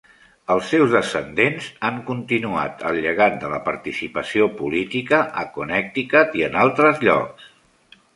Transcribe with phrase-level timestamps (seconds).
[0.51, 6.59] Els seus descendents han continuat el llegat de la participació política a Connecticut i en
[6.63, 7.47] altres llocs.